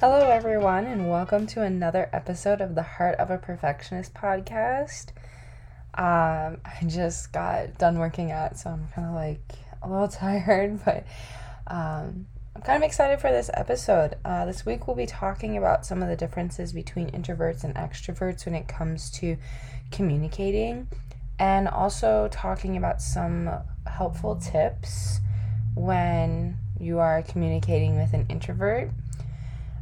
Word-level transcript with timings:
Hello, 0.00 0.30
everyone, 0.30 0.86
and 0.86 1.10
welcome 1.10 1.46
to 1.48 1.60
another 1.60 2.08
episode 2.10 2.62
of 2.62 2.74
the 2.74 2.82
Heart 2.82 3.16
of 3.16 3.30
a 3.30 3.36
Perfectionist 3.36 4.14
podcast. 4.14 5.10
Um, 5.92 6.56
I 6.64 6.78
just 6.86 7.34
got 7.34 7.76
done 7.76 7.98
working 7.98 8.30
out, 8.32 8.56
so 8.56 8.70
I'm 8.70 8.88
kind 8.94 9.08
of 9.08 9.14
like 9.14 9.42
a 9.82 9.90
little 9.90 10.08
tired, 10.08 10.82
but 10.86 11.04
um, 11.66 12.26
I'm 12.56 12.62
kind 12.64 12.82
of 12.82 12.86
excited 12.86 13.20
for 13.20 13.30
this 13.30 13.50
episode. 13.52 14.16
Uh, 14.24 14.46
this 14.46 14.64
week, 14.64 14.86
we'll 14.86 14.96
be 14.96 15.04
talking 15.04 15.58
about 15.58 15.84
some 15.84 16.02
of 16.02 16.08
the 16.08 16.16
differences 16.16 16.72
between 16.72 17.10
introverts 17.10 17.62
and 17.62 17.74
extroverts 17.74 18.46
when 18.46 18.54
it 18.54 18.68
comes 18.68 19.10
to 19.10 19.36
communicating, 19.90 20.88
and 21.38 21.68
also 21.68 22.26
talking 22.32 22.78
about 22.78 23.02
some 23.02 23.50
helpful 23.86 24.36
tips 24.36 25.20
when 25.74 26.56
you 26.78 26.98
are 26.98 27.20
communicating 27.20 27.98
with 27.98 28.14
an 28.14 28.24
introvert 28.30 28.90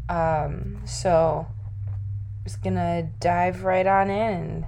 um, 0.08 0.82
so 0.86 1.46
just 2.44 2.62
gonna 2.62 3.02
dive 3.20 3.64
right 3.64 3.86
on 3.86 4.10
in 4.10 4.66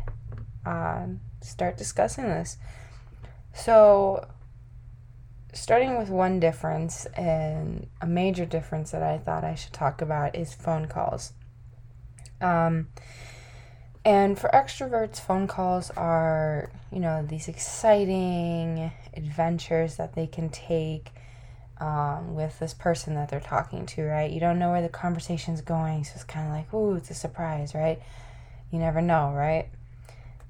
and 0.64 1.20
uh, 1.40 1.44
start 1.44 1.76
discussing 1.76 2.24
this. 2.24 2.58
So, 3.54 4.28
starting 5.52 5.98
with 5.98 6.10
one 6.10 6.38
difference 6.40 7.06
and 7.06 7.88
a 8.00 8.06
major 8.06 8.44
difference 8.44 8.90
that 8.90 9.02
I 9.02 9.18
thought 9.18 9.44
I 9.44 9.54
should 9.54 9.72
talk 9.72 10.02
about 10.02 10.36
is 10.36 10.52
phone 10.52 10.86
calls. 10.86 11.32
Um, 12.40 12.88
and 14.04 14.38
for 14.38 14.48
extroverts, 14.50 15.20
phone 15.20 15.46
calls 15.46 15.90
are, 15.90 16.70
you 16.92 17.00
know, 17.00 17.24
these 17.26 17.48
exciting 17.48 18.92
adventures 19.14 19.96
that 19.96 20.14
they 20.14 20.26
can 20.26 20.48
take 20.48 21.10
um, 21.80 22.34
with 22.34 22.58
this 22.58 22.74
person 22.74 23.14
that 23.14 23.30
they're 23.30 23.40
talking 23.40 23.86
to, 23.86 24.04
right? 24.04 24.30
You 24.30 24.38
don't 24.38 24.58
know 24.58 24.70
where 24.70 24.82
the 24.82 24.88
conversation's 24.88 25.62
going, 25.62 26.04
so 26.04 26.12
it's 26.14 26.24
kind 26.24 26.46
of 26.46 26.52
like, 26.52 26.72
ooh, 26.74 26.94
it's 26.94 27.10
a 27.10 27.14
surprise, 27.14 27.74
right? 27.74 28.00
You 28.70 28.78
never 28.78 29.00
know, 29.00 29.32
right? 29.32 29.68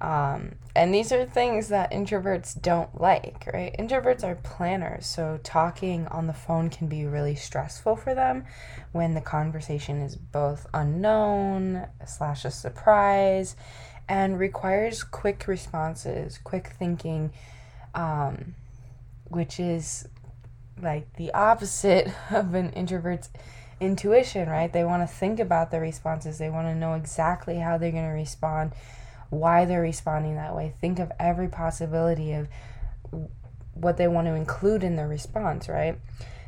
Um, 0.01 0.57
and 0.75 0.95
these 0.95 1.13
are 1.13 1.27
things 1.27 1.69
that 1.69 1.93
introverts 1.93 2.61
don't 2.61 3.01
like, 3.01 3.49
right? 3.53 3.75
Introverts 3.79 4.25
are 4.25 4.35
planners, 4.35 5.07
so 5.07 5.39
talking 5.45 6.07
on 6.09 6.27
the 6.27 6.33
phone 6.33 6.69
can 6.69 6.89
be 6.89 7.05
really 7.05 7.35
stressful 7.35 7.97
for 7.97 8.15
them 8.15 8.45
when 8.93 9.15
the 9.15 9.21
conversation 9.21 10.01
is 10.01 10.17
both 10.17 10.67
unknown 10.75 11.87
slash 12.07 12.45
a 12.45 12.51
surprise 12.51 13.57
and 14.09 14.39
requires 14.39 15.05
quick 15.05 15.47
responses, 15.47 16.39
quick 16.39 16.73
thinking, 16.79 17.31
um, 17.95 18.55
which 19.29 19.61
is 19.61 20.09
like 20.83 21.15
the 21.15 21.33
opposite 21.33 22.09
of 22.31 22.55
an 22.55 22.71
introvert's 22.71 23.31
intuition, 23.81 24.49
right? 24.49 24.73
They 24.73 24.85
want 24.85 25.03
to 25.03 25.15
think 25.15 25.41
about 25.41 25.71
the 25.71 25.81
responses. 25.81 26.39
They 26.39 26.51
want 26.51 26.69
to 26.69 26.75
know 26.75 26.95
exactly 26.95 27.59
how 27.59 27.79
they're 27.79 27.93
going 27.93 28.05
to 28.05 28.11
respond, 28.11 28.73
why 29.31 29.65
they're 29.65 29.81
responding 29.81 30.37
that 30.37 30.55
way. 30.55 30.75
Think 30.81 30.99
of 30.99 31.11
every 31.19 31.49
possibility 31.49 32.33
of 32.33 32.49
what 33.75 33.97
they 33.97 34.07
want 34.07 34.27
to 34.27 34.35
include 34.35 34.85
in 34.85 34.97
their 34.97 35.09
response, 35.09 35.69
right? 35.69 35.99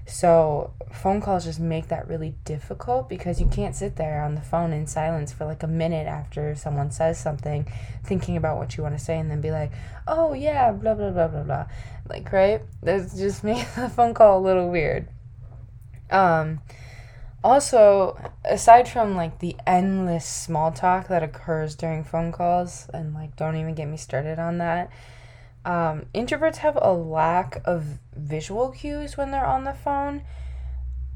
So, 0.05 0.73
phone 0.93 1.21
calls 1.21 1.45
just 1.45 1.61
make 1.61 1.89
that 1.89 2.09
really 2.09 2.35
difficult 2.45 3.09
because 3.09 3.41
you 3.41 3.47
can't 3.47 3.75
sit 3.75 3.97
there 3.97 4.23
on 4.23 4.35
the 4.35 4.41
phone 4.41 4.73
in 4.73 4.87
silence 4.87 5.33
for 5.33 5.45
like 5.45 5.63
a 5.63 5.69
minute 5.69 6.09
after 6.09 6.55
someone 6.57 6.91
says 6.91 7.21
something, 7.21 7.71
thinking 8.05 8.37
about 8.37 8.59
what 8.59 8.77
you 8.77 8.83
want 8.83 8.99
to 8.99 9.05
say, 9.05 9.19
and 9.19 9.31
then 9.31 9.41
be 9.41 9.53
like, 9.53 9.71
oh, 10.09 10.33
yeah, 10.33 10.73
blah, 10.73 10.95
blah, 10.95 11.11
blah, 11.11 11.29
blah, 11.29 11.45
blah. 11.45 11.67
Like, 12.09 12.33
right? 12.33 12.63
That 12.83 13.11
just 13.17 13.45
makes 13.45 13.75
the 13.77 13.89
phone 13.89 14.13
call 14.13 14.39
a 14.39 14.43
little 14.43 14.69
weird. 14.71 15.09
Um, 16.11 16.61
also, 17.45 18.19
aside 18.45 18.89
from 18.89 19.17
like 19.17 19.39
the 19.39 19.57
endless 19.67 20.27
small 20.27 20.73
talk 20.73 21.09
that 21.09 21.23
occurs 21.23 21.77
during 21.77 22.03
phone 22.03 22.33
calls, 22.33 22.89
and 22.93 23.15
like, 23.15 23.37
don't 23.37 23.57
even 23.57 23.75
get 23.75 23.87
me 23.87 23.97
started 23.97 24.39
on 24.41 24.59
that 24.59 24.91
um, 25.65 26.07
introverts 26.15 26.57
have 26.57 26.79
a 26.81 26.93
lack 26.93 27.63
of 27.65 27.99
visual 28.17 28.71
cues 28.71 29.17
when 29.17 29.31
they're 29.31 29.47
on 29.47 29.65
the 29.65 29.73
phone, 29.73 30.23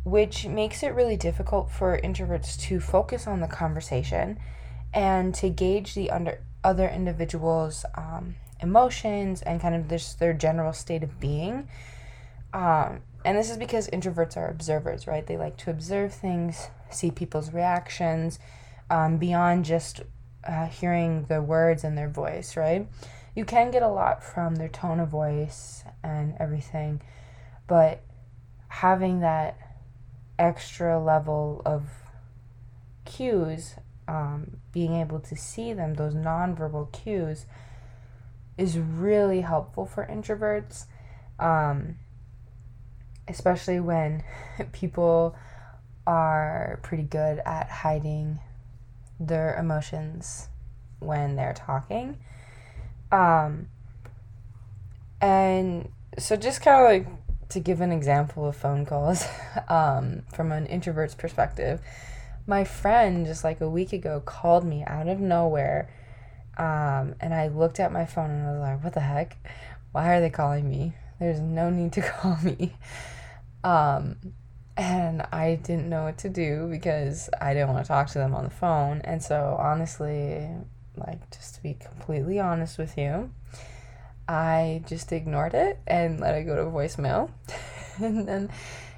which 0.05 0.47
makes 0.47 0.83
it 0.83 0.95
really 0.95 1.17
difficult 1.17 1.71
for 1.71 1.99
introverts 1.99 2.59
to 2.63 2.79
focus 2.79 3.27
on 3.27 3.41
the 3.41 3.49
conversation 3.49 4.39
and 4.95 5.35
to 5.35 5.51
gauge 5.51 5.95
the 5.95 6.11
under 6.11 6.41
other 6.63 6.89
individuals' 6.89 7.85
um, 7.97 8.37
emotions 8.61 9.43
and 9.43 9.61
kind 9.61 9.75
of 9.75 9.89
just 9.89 10.19
their 10.19 10.33
general 10.33 10.73
state 10.73 11.03
of 11.03 11.21
being. 11.21 11.69
Um, 12.53 13.01
and 13.25 13.37
this 13.37 13.51
is 13.51 13.57
because 13.57 13.89
introverts 13.89 14.37
are 14.37 14.49
observers, 14.49 15.07
right? 15.07 15.27
They 15.27 15.37
like 15.37 15.57
to 15.59 15.71
observe 15.71 16.15
things, 16.15 16.69
see 16.91 17.11
people's 17.11 17.53
reactions 17.53 18.39
um, 18.89 19.19
beyond 19.19 19.65
just 19.65 20.03
uh, 20.45 20.67
hearing 20.67 21.25
the 21.25 21.43
words 21.43 21.83
and 21.83 21.99
their 21.99 22.09
voice, 22.09 22.57
right? 22.57 22.87
You 23.37 23.45
can 23.45 23.71
get 23.71 23.83
a 23.83 23.89
lot 23.89 24.25
from 24.25 24.57
their 24.57 24.69
tone 24.69 24.99
of 24.99 25.11
voice 25.11 25.85
and 26.03 26.35
everything, 26.41 27.03
but 27.69 28.03
having 28.69 29.21
that 29.21 29.57
extra 30.39 30.99
level 30.99 31.61
of 31.67 31.85
cues, 33.05 33.75
um, 34.09 34.57
being 34.73 34.95
able 34.95 35.21
to 35.21 35.37
see 35.37 35.75
them, 35.75 35.95
those 35.95 36.15
nonverbal 36.15 36.91
cues, 36.93 37.45
is 38.57 38.79
really 38.79 39.43
helpful 39.43 39.85
for 39.85 40.07
introverts, 40.07 40.87
um, 41.39 41.97
especially 43.29 43.81
when 43.81 44.25
people 44.73 45.37
are 46.07 46.81
pretty 46.83 47.03
good 47.03 47.43
at 47.45 47.69
hiding 47.69 48.39
their 49.21 49.55
emotions 49.57 50.49
when 51.01 51.37
they're 51.37 51.53
talking. 51.53 52.17
Um, 53.13 53.69
and 55.21 55.91
so 56.19 56.37
just 56.37 56.63
kind 56.63 56.81
of 56.81 57.07
like 57.07 57.49
to 57.51 57.61
give 57.61 57.81
an 57.81 57.93
example 57.93 58.47
of 58.47 58.57
phone 58.57 58.85
calls 58.85 59.25
um, 59.69 60.23
from 60.33 60.53
an 60.53 60.67
introvert's 60.67 61.15
perspective, 61.15 61.81
my 62.47 62.65
friend 62.65 63.27
just 63.27 63.45
like 63.45 63.61
a 63.61 63.69
week 63.69 63.93
ago 63.93 64.21
called 64.25 64.65
me 64.65 64.85
out 64.87 65.09
of 65.09 65.21
nowhere. 65.21 65.93
Um, 66.57 67.15
and 67.21 67.35
I 67.35 67.49
looked 67.49 67.81
at 67.81 67.93
my 67.93 68.07
phone 68.07 68.31
and 68.31 68.47
I 68.47 68.53
was 68.53 68.61
like, 68.61 68.85
what 68.85 68.95
the 68.95 69.01
heck? 69.01 69.37
Why 69.93 70.17
are 70.17 70.21
they 70.21 70.31
calling 70.31 70.69
me? 70.69 70.95
There's 71.19 71.41
no 71.41 71.71
need 71.71 71.93
to 71.95 72.03
call 72.21 72.37
me. 72.43 72.77
Um, 73.63 74.17
and 74.77 75.23
I 75.33 75.59
didn't 75.63 75.89
know 75.89 76.05
what 76.05 76.19
to 76.19 76.29
do 76.29 76.69
because 76.71 77.31
I 77.41 77.55
didn't 77.55 77.71
want 77.71 77.85
to 77.85 77.89
talk 77.89 78.09
to 78.09 78.19
them 78.19 78.35
on 78.35 78.45
the 78.45 78.51
phone. 78.51 79.01
And 79.05 79.23
so, 79.23 79.57
honestly, 79.59 80.49
like, 80.97 81.31
just 81.31 81.57
to 81.57 81.63
be 81.63 81.75
completely 81.75 82.39
honest 82.39 82.79
with 82.79 82.97
you, 82.97 83.31
I 84.29 84.83
just 84.87 85.13
ignored 85.13 85.55
it 85.55 85.79
and 85.87 86.21
let 86.21 86.35
it 86.35 86.45
go 86.45 86.57
to 86.57 86.63
voicemail. 86.63 87.31
and 87.99 88.27
then 88.27 88.51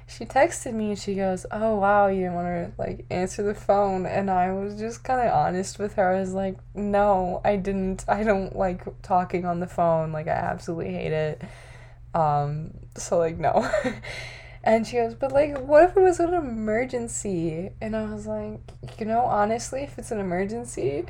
she 0.09 0.25
texted 0.25 0.73
me 0.73 0.89
and 0.89 0.99
she 0.99 1.13
goes, 1.13 1.45
Oh, 1.51 1.75
wow, 1.75 2.07
you 2.07 2.21
didn't 2.21 2.33
want 2.33 2.47
to 2.47 2.71
like 2.81 3.05
answer 3.11 3.43
the 3.43 3.53
phone. 3.53 4.07
And 4.07 4.31
I 4.31 4.51
was 4.51 4.75
just 4.75 5.03
kind 5.03 5.21
of 5.21 5.31
honest 5.31 5.77
with 5.77 5.93
her. 5.95 6.15
I 6.15 6.19
was 6.19 6.33
like, 6.33 6.57
No, 6.73 7.41
I 7.45 7.57
didn't. 7.57 8.05
I 8.07 8.23
don't 8.23 8.55
like 8.55 9.01
talking 9.03 9.45
on 9.45 9.59
the 9.59 9.67
phone. 9.67 10.11
Like, 10.11 10.27
I 10.27 10.31
absolutely 10.31 10.93
hate 10.93 11.11
it. 11.11 11.41
Um, 12.15 12.71
so, 12.97 13.19
like, 13.19 13.37
no. 13.37 13.69
and 14.63 14.87
she 14.87 14.97
goes, 14.97 15.13
But 15.13 15.31
like, 15.31 15.59
what 15.59 15.83
if 15.83 15.95
it 15.95 16.01
was 16.01 16.19
an 16.19 16.33
emergency? 16.33 17.69
And 17.79 17.95
I 17.95 18.11
was 18.11 18.25
like, 18.25 18.59
You 18.97 19.05
know, 19.05 19.21
honestly, 19.21 19.81
if 19.81 19.99
it's 19.99 20.09
an 20.09 20.19
emergency, 20.19 21.05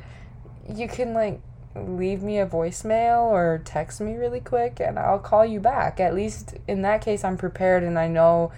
you 0.76 0.88
can 0.88 1.14
like 1.14 1.40
leave 1.74 2.22
me 2.22 2.38
a 2.38 2.46
voicemail 2.46 3.22
or 3.22 3.60
text 3.64 4.00
me 4.00 4.16
really 4.16 4.40
quick 4.40 4.80
and 4.80 4.98
I'll 4.98 5.18
call 5.18 5.44
you 5.46 5.60
back. 5.60 6.00
At 6.00 6.14
least 6.14 6.54
in 6.66 6.82
that 6.82 7.00
case, 7.02 7.24
I'm 7.24 7.36
prepared 7.36 7.82
and 7.82 7.98
I 7.98 8.08
know 8.08 8.52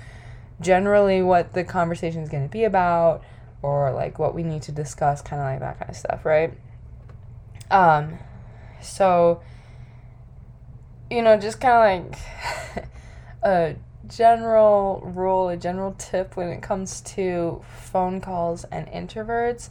generally 0.61 1.23
what 1.23 1.53
the 1.53 1.65
conversation 1.65 2.23
is 2.23 2.29
going 2.29 2.45
to 2.45 2.51
be 2.53 2.65
about 2.65 3.23
or 3.61 3.93
like 3.93 4.19
what 4.19 4.35
we 4.35 4.43
need 4.43 4.63
to 4.63 4.73
discuss, 4.73 5.23
kind 5.23 5.41
of 5.41 5.47
like 5.47 5.61
that 5.61 5.79
kind 5.79 5.91
of 5.91 5.97
stuff, 5.97 6.25
right? 6.25 6.55
Um, 7.71 8.19
so, 8.81 9.43
you 11.11 11.23
know, 11.23 11.37
just 11.37 11.61
kind 11.61 12.05
of 12.05 12.19
like 12.75 12.87
a 13.43 13.77
general 14.09 15.01
rule, 15.15 15.49
a 15.49 15.57
general 15.57 15.95
tip 15.99 16.37
when 16.37 16.49
it 16.49 16.63
comes 16.63 17.01
to 17.03 17.63
phone 17.77 18.21
calls 18.21 18.65
and 18.65 18.87
introverts 18.89 19.69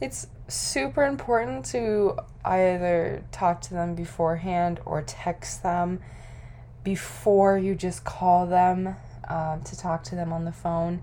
it's 0.00 0.28
super 0.46 1.04
important 1.04 1.64
to 1.66 2.16
either 2.44 3.24
talk 3.32 3.60
to 3.60 3.74
them 3.74 3.94
beforehand 3.94 4.80
or 4.84 5.02
text 5.02 5.62
them 5.62 6.00
before 6.84 7.58
you 7.58 7.74
just 7.74 8.04
call 8.04 8.46
them 8.46 8.96
um, 9.28 9.62
to 9.62 9.76
talk 9.76 10.02
to 10.04 10.14
them 10.14 10.32
on 10.32 10.44
the 10.44 10.52
phone 10.52 11.02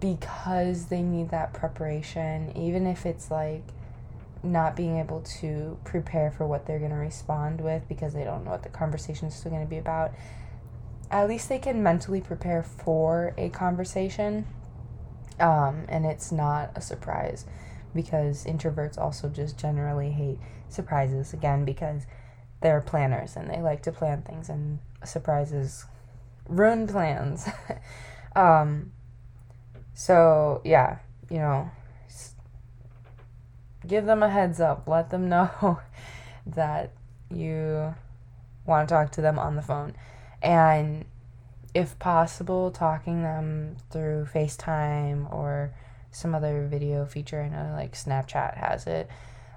because 0.00 0.86
they 0.86 1.02
need 1.02 1.30
that 1.30 1.52
preparation, 1.52 2.52
even 2.56 2.86
if 2.86 3.06
it's 3.06 3.30
like 3.30 3.62
not 4.42 4.76
being 4.76 4.98
able 4.98 5.20
to 5.20 5.78
prepare 5.84 6.30
for 6.30 6.46
what 6.46 6.66
they're 6.66 6.78
going 6.78 6.90
to 6.90 6.96
respond 6.96 7.60
with 7.60 7.86
because 7.88 8.14
they 8.14 8.24
don't 8.24 8.44
know 8.44 8.50
what 8.50 8.62
the 8.62 8.68
conversation 8.68 9.28
is 9.28 9.40
going 9.42 9.60
to 9.60 9.68
be 9.68 9.78
about. 9.78 10.12
At 11.10 11.28
least 11.28 11.48
they 11.48 11.58
can 11.58 11.82
mentally 11.82 12.20
prepare 12.20 12.62
for 12.62 13.32
a 13.38 13.48
conversation 13.50 14.46
um, 15.40 15.84
and 15.88 16.06
it's 16.06 16.32
not 16.32 16.70
a 16.74 16.80
surprise 16.80 17.44
because 17.94 18.44
introverts 18.44 18.98
also 18.98 19.28
just 19.28 19.58
generally 19.58 20.10
hate 20.10 20.38
surprises 20.68 21.32
again 21.32 21.64
because 21.64 22.06
they're 22.60 22.80
planners 22.80 23.36
and 23.36 23.50
they 23.50 23.60
like 23.60 23.82
to 23.82 23.92
plan 23.92 24.22
things 24.22 24.48
and 24.48 24.78
surprises 25.04 25.86
ruin 26.48 26.86
plans. 26.86 27.48
um, 28.36 28.92
so, 29.94 30.60
yeah, 30.64 30.98
you 31.30 31.38
know, 31.38 31.70
give 33.86 34.04
them 34.06 34.22
a 34.22 34.28
heads 34.28 34.60
up. 34.60 34.86
Let 34.86 35.10
them 35.10 35.28
know 35.30 35.80
that 36.46 36.92
you 37.30 37.94
want 38.66 38.88
to 38.88 38.94
talk 38.94 39.12
to 39.12 39.20
them 39.20 39.38
on 39.38 39.56
the 39.56 39.62
phone. 39.62 39.94
And 40.42 41.04
if 41.76 41.98
possible, 41.98 42.70
talking 42.70 43.22
them 43.22 43.76
through 43.90 44.26
FaceTime 44.34 45.30
or 45.30 45.74
some 46.10 46.34
other 46.34 46.66
video 46.66 47.04
feature. 47.04 47.42
I 47.42 47.50
know 47.50 47.74
like 47.76 47.92
Snapchat 47.92 48.56
has 48.56 48.86
it. 48.86 49.10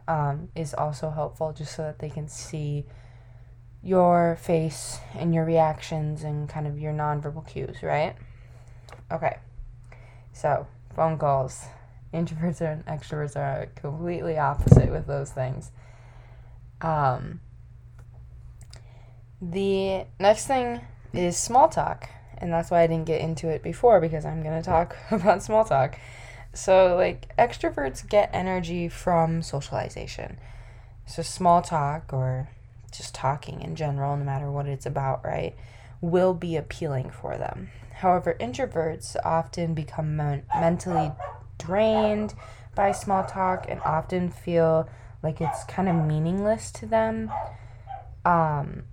Um, 0.05 0.49
is 0.53 0.73
also 0.73 1.11
helpful 1.11 1.53
just 1.53 1.75
so 1.75 1.83
that 1.83 1.99
they 1.99 2.09
can 2.09 2.27
see 2.27 2.83
your 3.81 4.37
face 4.41 4.97
and 5.13 5.33
your 5.33 5.45
reactions 5.45 6.23
and 6.23 6.49
kind 6.49 6.67
of 6.67 6.77
your 6.77 6.91
nonverbal 6.91 7.47
cues, 7.47 7.81
right? 7.81 8.15
Okay. 9.09 9.37
So, 10.33 10.67
phone 10.93 11.17
calls. 11.17 11.67
Introverts 12.13 12.59
and 12.59 12.85
extroverts 12.85 13.37
are 13.37 13.67
completely 13.75 14.37
opposite 14.37 14.89
with 14.89 15.07
those 15.07 15.31
things. 15.31 15.71
Um, 16.81 17.39
the 19.41 20.05
next 20.19 20.47
thing 20.47 20.81
is 21.13 21.37
small 21.37 21.69
talk. 21.69 22.09
And 22.37 22.53
that's 22.53 22.71
why 22.71 22.81
I 22.81 22.87
didn't 22.87 23.05
get 23.05 23.21
into 23.21 23.49
it 23.49 23.61
before 23.61 23.99
because 23.99 24.25
I'm 24.25 24.41
going 24.43 24.61
to 24.61 24.65
talk 24.65 24.95
about 25.11 25.43
small 25.43 25.65
talk. 25.65 25.99
So, 26.53 26.95
like, 26.95 27.35
extroverts 27.37 28.07
get 28.07 28.29
energy 28.33 28.89
from 28.89 29.41
socialization. 29.41 30.39
So, 31.05 31.21
small 31.21 31.61
talk 31.61 32.11
or 32.13 32.49
just 32.91 33.13
talking 33.13 33.61
in 33.61 33.75
general, 33.75 34.17
no 34.17 34.23
matter 34.23 34.49
what 34.49 34.65
it's 34.65 34.85
about, 34.85 35.23
right, 35.23 35.55
will 36.01 36.33
be 36.33 36.55
appealing 36.55 37.11
for 37.11 37.37
them. 37.37 37.69
However, 37.95 38.35
introverts 38.39 39.15
often 39.23 39.73
become 39.73 40.15
men- 40.15 40.43
mentally 40.55 41.11
drained 41.57 42.33
by 42.73 42.91
small 42.93 43.23
talk 43.25 43.65
and 43.67 43.81
often 43.81 44.29
feel 44.29 44.89
like 45.21 45.41
it's 45.41 45.65
kind 45.65 45.89
of 45.89 45.95
meaningless 45.95 46.71
to 46.71 46.85
them. 46.85 47.31
Um, 48.25 48.83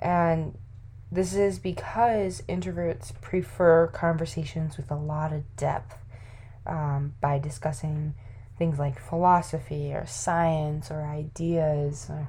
and 0.00 0.56
this 1.10 1.34
is 1.34 1.58
because 1.58 2.42
introverts 2.48 3.18
prefer 3.20 3.86
conversations 3.88 4.76
with 4.76 4.90
a 4.90 4.96
lot 4.96 5.32
of 5.32 5.44
depth 5.56 5.96
um, 6.66 7.14
by 7.20 7.38
discussing 7.38 8.14
things 8.58 8.78
like 8.78 8.98
philosophy 8.98 9.92
or 9.92 10.06
science 10.06 10.90
or 10.90 11.02
ideas 11.02 12.08
or 12.10 12.28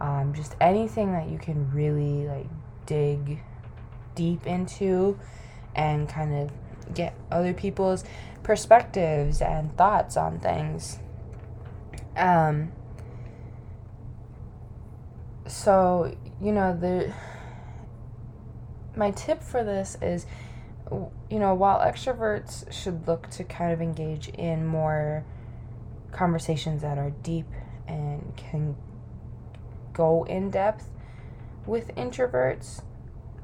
um, 0.00 0.32
just 0.34 0.54
anything 0.60 1.12
that 1.12 1.28
you 1.28 1.38
can 1.38 1.70
really 1.72 2.26
like 2.26 2.46
dig 2.86 3.42
deep 4.14 4.46
into 4.46 5.18
and 5.74 6.08
kind 6.08 6.34
of 6.34 6.94
get 6.94 7.14
other 7.30 7.54
people's 7.54 8.04
perspectives 8.42 9.40
and 9.40 9.76
thoughts 9.76 10.16
on 10.16 10.38
things. 10.38 10.98
Um, 12.16 12.72
so, 15.46 16.14
you 16.40 16.52
know, 16.52 16.76
the 16.76 17.12
my 18.96 19.10
tip 19.10 19.42
for 19.42 19.64
this 19.64 19.96
is 20.02 20.26
you 21.30 21.38
know, 21.38 21.54
while 21.54 21.78
extroverts 21.78 22.70
should 22.72 23.06
look 23.06 23.28
to 23.30 23.44
kind 23.44 23.72
of 23.72 23.80
engage 23.80 24.28
in 24.28 24.66
more 24.66 25.24
conversations 26.12 26.82
that 26.82 26.98
are 26.98 27.10
deep 27.22 27.46
and 27.88 28.34
can 28.36 28.76
go 29.92 30.24
in 30.24 30.50
depth 30.50 30.90
with 31.66 31.94
introverts, 31.94 32.82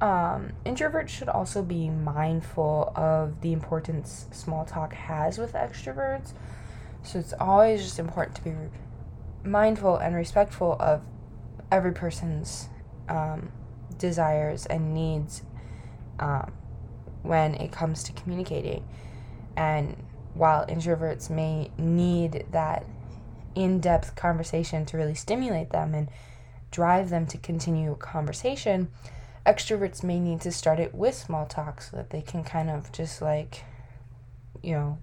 um, 0.00 0.52
introverts 0.64 1.08
should 1.08 1.28
also 1.28 1.62
be 1.62 1.88
mindful 1.88 2.92
of 2.94 3.40
the 3.40 3.52
importance 3.52 4.26
small 4.30 4.64
talk 4.64 4.92
has 4.92 5.38
with 5.38 5.52
extroverts. 5.54 6.32
So 7.02 7.18
it's 7.18 7.34
always 7.40 7.82
just 7.82 7.98
important 7.98 8.36
to 8.36 8.42
be 8.42 8.52
mindful 9.44 9.96
and 9.96 10.14
respectful 10.14 10.76
of 10.78 11.00
every 11.70 11.92
person's 11.92 12.68
um, 13.08 13.50
desires 13.98 14.66
and 14.66 14.94
needs 14.94 15.42
um, 16.18 16.52
when 17.22 17.54
it 17.54 17.72
comes 17.72 18.02
to 18.04 18.12
communicating. 18.12 18.84
And 19.56 19.96
while 20.34 20.66
introverts 20.66 21.28
may 21.30 21.70
need 21.76 22.46
that 22.52 22.86
in 23.54 23.80
depth 23.80 24.14
conversation 24.14 24.86
to 24.86 24.96
really 24.96 25.14
stimulate 25.14 25.70
them 25.70 25.94
and 25.94 26.08
drive 26.70 27.10
them 27.10 27.26
to 27.26 27.38
continue 27.38 27.92
a 27.92 27.96
conversation, 27.96 28.88
extroverts 29.44 30.02
may 30.02 30.20
need 30.20 30.40
to 30.42 30.52
start 30.52 30.78
it 30.78 30.94
with 30.94 31.14
small 31.14 31.46
talk 31.46 31.80
so 31.80 31.96
that 31.96 32.10
they 32.10 32.20
can 32.20 32.44
kind 32.44 32.70
of 32.70 32.92
just 32.92 33.20
like, 33.20 33.64
you 34.62 34.72
know, 34.72 34.98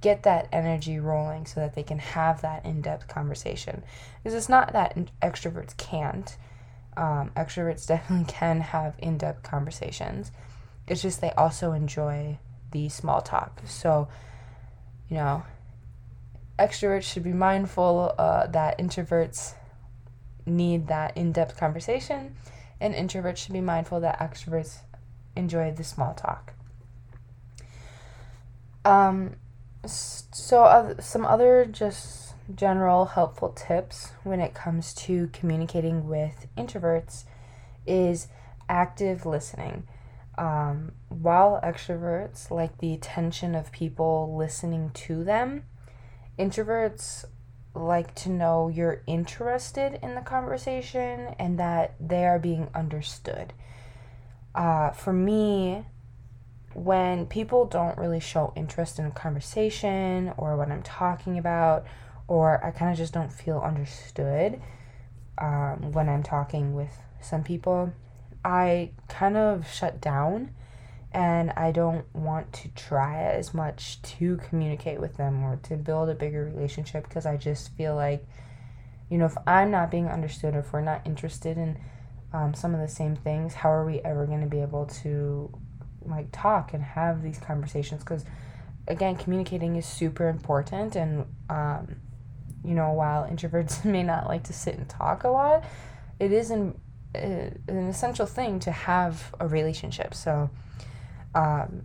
get 0.00 0.22
that 0.22 0.48
energy 0.52 0.98
rolling 0.98 1.44
so 1.44 1.60
that 1.60 1.74
they 1.74 1.82
can 1.82 1.98
have 1.98 2.40
that 2.40 2.64
in 2.64 2.80
depth 2.80 3.06
conversation. 3.06 3.82
Because 4.22 4.34
it's 4.34 4.48
not 4.48 4.72
that 4.72 4.96
extroverts 5.20 5.76
can't. 5.76 6.36
Um, 6.96 7.30
extroverts 7.36 7.86
definitely 7.88 8.32
can 8.32 8.60
have 8.60 8.94
in 8.98 9.18
depth 9.18 9.42
conversations. 9.42 10.32
It's 10.86 11.02
just 11.02 11.20
they 11.20 11.30
also 11.32 11.72
enjoy 11.72 12.38
the 12.72 12.88
small 12.88 13.20
talk. 13.20 13.60
So, 13.64 14.08
you 15.08 15.16
know, 15.16 15.44
extroverts 16.58 17.04
should 17.04 17.22
be 17.22 17.32
mindful 17.32 18.14
uh, 18.18 18.46
that 18.48 18.78
introverts 18.78 19.54
need 20.46 20.88
that 20.88 21.16
in 21.16 21.32
depth 21.32 21.56
conversation, 21.56 22.36
and 22.80 22.94
introverts 22.94 23.38
should 23.38 23.52
be 23.52 23.60
mindful 23.60 24.00
that 24.00 24.18
extroverts 24.18 24.78
enjoy 25.36 25.72
the 25.72 25.84
small 25.84 26.14
talk. 26.14 26.54
Um, 28.84 29.36
so, 29.86 30.64
uh, 30.64 31.00
some 31.00 31.24
other 31.24 31.64
just 31.64 32.19
general 32.54 33.06
helpful 33.06 33.50
tips 33.50 34.12
when 34.24 34.40
it 34.40 34.54
comes 34.54 34.94
to 34.94 35.28
communicating 35.32 36.08
with 36.08 36.46
introverts 36.56 37.24
is 37.86 38.28
active 38.68 39.26
listening. 39.26 39.86
Um, 40.38 40.92
while 41.08 41.60
extroverts 41.62 42.50
like 42.50 42.78
the 42.78 42.94
attention 42.94 43.54
of 43.54 43.72
people 43.72 44.34
listening 44.36 44.90
to 44.94 45.22
them, 45.24 45.64
introverts 46.38 47.24
like 47.74 48.14
to 48.16 48.30
know 48.30 48.68
you're 48.68 49.02
interested 49.06 49.98
in 50.02 50.14
the 50.14 50.20
conversation 50.20 51.34
and 51.38 51.58
that 51.58 51.94
they 52.00 52.24
are 52.24 52.38
being 52.38 52.68
understood. 52.74 53.52
Uh, 54.54 54.90
for 54.90 55.12
me, 55.12 55.84
when 56.74 57.26
people 57.26 57.66
don't 57.66 57.98
really 57.98 58.20
show 58.20 58.52
interest 58.56 58.98
in 58.98 59.06
a 59.06 59.10
conversation 59.10 60.32
or 60.36 60.56
what 60.56 60.70
I'm 60.70 60.82
talking 60.82 61.38
about, 61.38 61.84
or 62.30 62.64
I 62.64 62.70
kind 62.70 62.92
of 62.92 62.96
just 62.96 63.12
don't 63.12 63.32
feel 63.32 63.58
understood 63.58 64.62
um, 65.38 65.90
when 65.90 66.08
I'm 66.08 66.22
talking 66.22 66.74
with 66.74 66.96
some 67.20 67.42
people, 67.42 67.92
I 68.44 68.92
kind 69.08 69.36
of 69.36 69.66
shut 69.68 70.00
down 70.00 70.50
and 71.10 71.50
I 71.56 71.72
don't 71.72 72.04
want 72.14 72.52
to 72.52 72.68
try 72.68 73.24
as 73.24 73.52
much 73.52 74.00
to 74.02 74.36
communicate 74.48 75.00
with 75.00 75.16
them 75.16 75.42
or 75.42 75.56
to 75.64 75.76
build 75.76 76.08
a 76.08 76.14
bigger 76.14 76.44
relationship 76.44 77.08
because 77.08 77.26
I 77.26 77.36
just 77.36 77.74
feel 77.76 77.96
like, 77.96 78.24
you 79.10 79.18
know, 79.18 79.26
if 79.26 79.36
I'm 79.44 79.72
not 79.72 79.90
being 79.90 80.06
understood 80.06 80.54
or 80.54 80.60
if 80.60 80.72
we're 80.72 80.82
not 80.82 81.04
interested 81.04 81.58
in 81.58 81.80
um, 82.32 82.54
some 82.54 82.76
of 82.76 82.80
the 82.80 82.86
same 82.86 83.16
things, 83.16 83.54
how 83.54 83.72
are 83.72 83.84
we 83.84 83.98
ever 84.02 84.24
going 84.24 84.42
to 84.42 84.46
be 84.46 84.60
able 84.60 84.86
to 85.02 85.52
like 86.06 86.28
talk 86.30 86.74
and 86.74 86.82
have 86.84 87.24
these 87.24 87.40
conversations? 87.40 88.04
Because 88.04 88.24
again, 88.86 89.16
communicating 89.16 89.74
is 89.74 89.84
super 89.84 90.28
important, 90.28 90.94
and 90.94 91.26
um, 91.48 91.96
you 92.64 92.74
know, 92.74 92.92
while 92.92 93.24
introverts 93.24 93.84
may 93.84 94.02
not 94.02 94.26
like 94.26 94.44
to 94.44 94.52
sit 94.52 94.76
and 94.76 94.88
talk 94.88 95.24
a 95.24 95.28
lot, 95.28 95.64
it 96.18 96.32
is 96.32 96.50
an, 96.50 96.78
uh, 97.14 97.18
an 97.18 97.88
essential 97.88 98.26
thing 98.26 98.60
to 98.60 98.70
have 98.70 99.34
a 99.40 99.46
relationship. 99.46 100.14
So 100.14 100.50
um, 101.34 101.82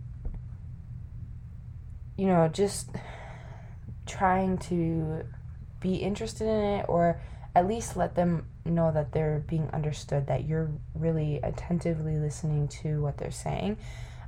you 2.16 2.26
know, 2.26 2.48
just 2.48 2.90
trying 4.06 4.58
to 4.58 5.24
be 5.80 5.96
interested 5.96 6.46
in 6.46 6.80
it 6.80 6.86
or 6.88 7.20
at 7.54 7.66
least 7.66 7.96
let 7.96 8.14
them 8.14 8.46
know 8.64 8.92
that 8.92 9.12
they're 9.12 9.42
being 9.46 9.68
understood, 9.72 10.26
that 10.26 10.44
you're 10.44 10.70
really 10.94 11.40
attentively 11.42 12.16
listening 12.16 12.68
to 12.68 13.00
what 13.00 13.16
they're 13.18 13.30
saying. 13.30 13.76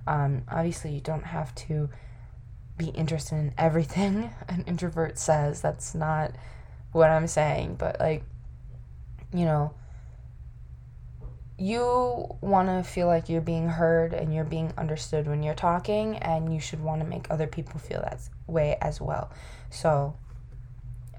Um, 0.07 0.43
obviously, 0.49 0.93
you 0.93 1.01
don't 1.01 1.25
have 1.25 1.55
to 1.57 1.91
be 2.79 2.87
interested 2.89 3.37
in 3.37 3.55
everything 3.59 4.31
an 4.49 4.65
introvert 4.67 5.19
says. 5.19 5.61
That's 5.61 5.95
not 5.95 6.33
what 6.93 7.11
I'm 7.11 7.27
saying, 7.27 7.77
but 7.77 8.01
like, 8.01 8.25
you 9.35 9.45
know, 9.45 9.75
you 11.59 12.37
want 12.41 12.69
to 12.69 12.89
feel 12.89 13.09
like 13.09 13.29
you're 13.29 13.41
being 13.41 13.69
heard 13.69 14.15
and 14.15 14.33
you're 14.33 14.45
being 14.45 14.73
understood 14.79 15.27
when 15.27 15.43
you're 15.43 15.55
talking, 15.55 16.17
and 16.19 16.55
you 16.55 16.61
should 16.61 16.81
want 16.81 17.03
to 17.03 17.07
make 17.07 17.27
other 17.31 17.49
people 17.49 17.81
feel 17.81 18.01
that 18.01 18.21
way 18.47 18.79
as 18.81 19.01
well. 19.01 19.31
So, 19.71 20.15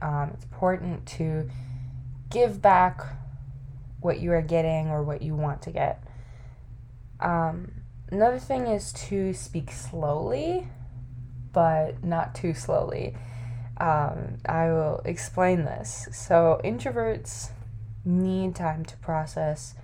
um, 0.02 0.32
it's 0.34 0.46
important 0.46 1.06
to 1.08 1.50
give 2.30 2.62
back 2.62 3.02
what 4.00 4.22
you 4.22 4.32
are 4.32 4.42
getting 4.42 4.90
or 4.90 5.04
what 5.04 5.22
you 5.22 5.36
want 5.36 5.62
to 5.64 5.72
get. 5.72 6.02
Um, 7.20 7.72
another 8.10 8.40
thing 8.40 8.68
is 8.68 8.94
to 8.94 9.34
speak 9.34 9.72
slowly, 9.72 10.68
but 11.52 12.04
not 12.04 12.36
too 12.36 12.54
slowly. 12.54 13.16
Um, 13.78 14.38
I 14.46 14.68
will 14.68 15.02
explain 15.06 15.66
this. 15.66 16.10
So, 16.12 16.60
introverts 16.64 17.52
need 18.04 18.56
time 18.56 18.84
to 18.86 18.98
process 18.98 19.76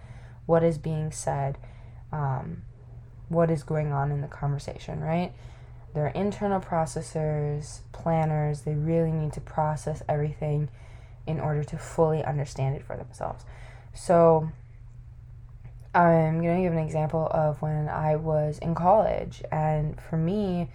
what 0.46 0.64
is 0.64 0.78
being 0.78 1.12
said, 1.12 1.58
um, 2.12 2.64
what 3.30 3.50
is 3.50 3.64
going 3.64 3.92
on 3.92 4.12
in 4.12 4.22
the 4.22 4.28
conversation, 4.28 5.00
right? 5.00 5.34
They're 5.94 6.08
internal 6.08 6.60
processors, 6.60 7.80
planners, 7.94 8.62
they 8.62 8.74
really 8.74 9.12
need 9.12 9.34
to 9.34 9.42
process 9.42 10.04
everything 10.10 10.70
in 11.26 11.40
order 11.40 11.64
to 11.64 11.78
fully 11.78 12.24
understand 12.24 12.76
it 12.76 12.84
for 12.84 12.98
themselves. 12.98 13.46
So, 13.94 14.52
I'm 15.96 16.42
going 16.42 16.58
to 16.58 16.64
give 16.64 16.74
an 16.74 16.86
example 16.86 17.30
of 17.32 17.62
when 17.62 17.88
I 17.88 18.18
was 18.18 18.58
in 18.60 18.76
college. 18.76 19.42
And 19.50 20.00
for 20.02 20.18
me, 20.18 20.70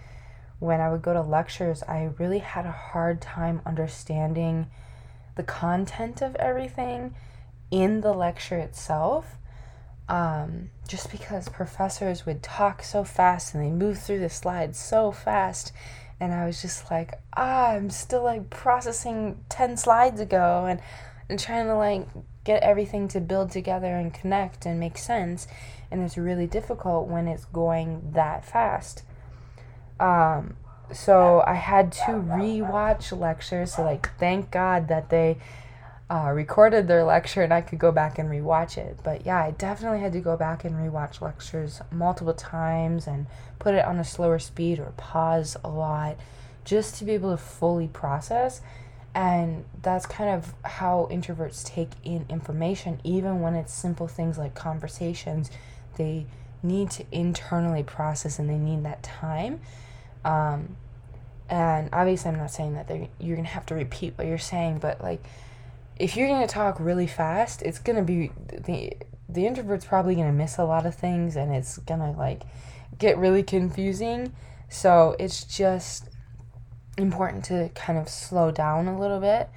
when 0.61 0.79
I 0.79 0.91
would 0.91 1.01
go 1.01 1.11
to 1.11 1.23
lectures, 1.23 1.81
I 1.87 2.11
really 2.19 2.37
had 2.37 2.67
a 2.67 2.71
hard 2.71 3.19
time 3.19 3.61
understanding 3.65 4.67
the 5.35 5.41
content 5.41 6.21
of 6.21 6.35
everything 6.35 7.15
in 7.71 8.01
the 8.01 8.13
lecture 8.13 8.57
itself. 8.57 9.37
Um, 10.07 10.69
just 10.87 11.09
because 11.09 11.49
professors 11.49 12.27
would 12.27 12.43
talk 12.43 12.83
so 12.83 13.03
fast 13.03 13.55
and 13.55 13.63
they 13.63 13.71
move 13.71 13.97
through 13.99 14.19
the 14.19 14.29
slides 14.29 14.77
so 14.77 15.11
fast 15.11 15.71
and 16.19 16.31
I 16.31 16.45
was 16.45 16.61
just 16.61 16.91
like, 16.91 17.19
ah, 17.35 17.71
I'm 17.71 17.89
still 17.89 18.23
like 18.23 18.51
processing 18.51 19.43
10 19.49 19.77
slides 19.77 20.21
ago 20.21 20.67
and, 20.69 20.79
and 21.27 21.39
trying 21.39 21.65
to 21.65 21.73
like 21.73 22.07
get 22.43 22.61
everything 22.61 23.07
to 23.07 23.19
build 23.19 23.49
together 23.49 23.95
and 23.95 24.13
connect 24.13 24.67
and 24.67 24.79
make 24.79 24.99
sense. 24.99 25.47
And 25.89 26.03
it's 26.03 26.19
really 26.19 26.45
difficult 26.45 27.07
when 27.07 27.27
it's 27.27 27.45
going 27.45 28.11
that 28.13 28.45
fast. 28.45 29.01
Um, 30.01 30.55
so 30.91 31.43
I 31.45 31.53
had 31.53 31.91
to 31.93 32.11
rewatch 32.11 33.17
lectures. 33.17 33.75
So, 33.75 33.83
like, 33.83 34.09
thank 34.17 34.51
God 34.51 34.89
that 34.89 35.09
they 35.09 35.37
uh, 36.09 36.31
recorded 36.31 36.89
their 36.89 37.05
lecture 37.05 37.41
and 37.41 37.53
I 37.53 37.61
could 37.61 37.79
go 37.79 37.91
back 37.93 38.19
and 38.19 38.29
rewatch 38.29 38.77
it. 38.77 38.99
But 39.01 39.25
yeah, 39.25 39.41
I 39.41 39.51
definitely 39.51 40.01
had 40.01 40.11
to 40.11 40.19
go 40.19 40.35
back 40.35 40.65
and 40.65 40.75
rewatch 40.75 41.21
lectures 41.21 41.81
multiple 41.89 42.33
times 42.33 43.07
and 43.07 43.27
put 43.59 43.75
it 43.75 43.85
on 43.85 43.97
a 43.97 44.03
slower 44.03 44.37
speed 44.37 44.79
or 44.79 44.91
pause 44.97 45.55
a 45.63 45.69
lot 45.69 46.17
just 46.65 46.95
to 46.95 47.05
be 47.05 47.13
able 47.13 47.31
to 47.31 47.37
fully 47.37 47.87
process. 47.87 48.61
And 49.15 49.63
that's 49.81 50.05
kind 50.05 50.29
of 50.29 50.53
how 50.63 51.07
introverts 51.09 51.65
take 51.65 51.91
in 52.03 52.25
information, 52.27 52.99
even 53.05 53.39
when 53.39 53.55
it's 53.55 53.73
simple 53.73 54.07
things 54.07 54.37
like 54.37 54.53
conversations. 54.53 55.49
They 55.95 56.25
need 56.63 56.91
to 56.91 57.05
internally 57.11 57.83
process 57.83 58.37
and 58.37 58.49
they 58.49 58.57
need 58.57 58.83
that 58.83 59.03
time. 59.03 59.61
Um, 60.23 60.77
and 61.49 61.89
obviously, 61.91 62.31
I'm 62.31 62.37
not 62.37 62.51
saying 62.51 62.73
that 62.75 62.89
you're 63.19 63.35
going 63.35 63.45
to 63.45 63.51
have 63.51 63.65
to 63.67 63.75
repeat 63.75 64.13
what 64.17 64.27
you're 64.27 64.37
saying, 64.37 64.79
but 64.79 65.01
like, 65.01 65.23
if 65.99 66.15
you're 66.15 66.27
going 66.27 66.47
to 66.47 66.51
talk 66.51 66.79
really 66.79 67.07
fast, 67.07 67.61
it's 67.61 67.79
going 67.79 67.97
to 67.97 68.03
be 68.03 68.31
the 68.47 68.93
the 69.27 69.45
introvert's 69.45 69.85
probably 69.85 70.15
going 70.15 70.27
to 70.27 70.33
miss 70.33 70.57
a 70.57 70.63
lot 70.65 70.85
of 70.85 70.93
things 70.93 71.37
and 71.37 71.53
it's 71.53 71.77
going 71.77 72.01
to 72.01 72.11
like 72.11 72.43
get 72.97 73.17
really 73.17 73.43
confusing. 73.43 74.33
So, 74.69 75.15
it's 75.19 75.43
just 75.43 76.09
important 76.97 77.43
to 77.45 77.69
kind 77.75 77.99
of 77.99 78.07
slow 78.07 78.51
down 78.51 78.87
a 78.87 78.99
little 78.99 79.19
bit. 79.19 79.49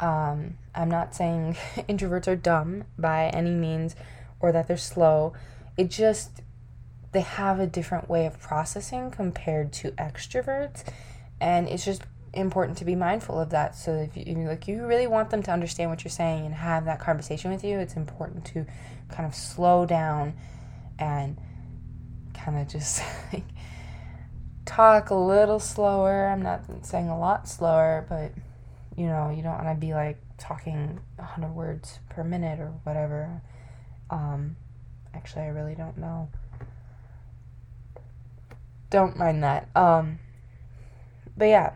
Um, 0.00 0.58
I'm 0.74 0.90
not 0.90 1.14
saying 1.14 1.54
introverts 1.76 2.26
are 2.26 2.36
dumb 2.36 2.84
by 2.98 3.28
any 3.28 3.50
means 3.50 3.94
or 4.40 4.52
that 4.52 4.68
they're 4.68 4.76
slow. 4.76 5.32
It 5.76 5.90
just 5.90 6.42
they 7.16 7.22
have 7.22 7.60
a 7.60 7.66
different 7.66 8.10
way 8.10 8.26
of 8.26 8.38
processing 8.38 9.10
compared 9.10 9.72
to 9.72 9.90
extroverts 9.92 10.84
and 11.40 11.66
it's 11.66 11.82
just 11.82 12.02
important 12.34 12.76
to 12.76 12.84
be 12.84 12.94
mindful 12.94 13.40
of 13.40 13.48
that. 13.48 13.74
So 13.74 13.94
if 13.94 14.14
you 14.18 14.34
like 14.46 14.68
you 14.68 14.84
really 14.84 15.06
want 15.06 15.30
them 15.30 15.42
to 15.44 15.50
understand 15.50 15.88
what 15.88 16.04
you're 16.04 16.10
saying 16.10 16.44
and 16.44 16.54
have 16.54 16.84
that 16.84 17.00
conversation 17.00 17.50
with 17.50 17.64
you, 17.64 17.78
it's 17.78 17.94
important 17.94 18.44
to 18.48 18.66
kind 19.08 19.26
of 19.26 19.34
slow 19.34 19.86
down 19.86 20.34
and 20.98 21.38
kind 22.34 22.58
of 22.58 22.68
just 22.68 23.02
like 23.32 23.44
talk 24.66 25.08
a 25.08 25.14
little 25.14 25.58
slower. 25.58 26.26
I'm 26.26 26.42
not 26.42 26.64
saying 26.82 27.08
a 27.08 27.18
lot 27.18 27.48
slower, 27.48 28.04
but 28.10 28.32
you 28.94 29.06
know, 29.06 29.30
you 29.30 29.42
don't 29.42 29.64
want 29.64 29.68
to 29.68 29.86
be 29.86 29.94
like 29.94 30.18
talking 30.36 31.00
100 31.16 31.48
words 31.54 31.98
per 32.10 32.22
minute 32.22 32.60
or 32.60 32.74
whatever. 32.84 33.40
Um 34.10 34.56
actually, 35.14 35.44
I 35.44 35.48
really 35.48 35.74
don't 35.74 35.96
know. 35.96 36.28
Don't 38.90 39.16
mind 39.16 39.42
that. 39.42 39.68
Um 39.74 40.18
but 41.36 41.46
yeah, 41.46 41.72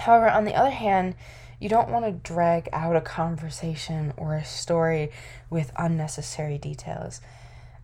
However, 0.00 0.30
on 0.30 0.46
the 0.46 0.54
other 0.54 0.70
hand, 0.70 1.14
you 1.60 1.68
don't 1.68 1.90
want 1.90 2.06
to 2.06 2.12
drag 2.12 2.70
out 2.72 2.96
a 2.96 3.02
conversation 3.02 4.14
or 4.16 4.34
a 4.34 4.44
story 4.44 5.12
with 5.50 5.72
unnecessary 5.76 6.56
details. 6.56 7.20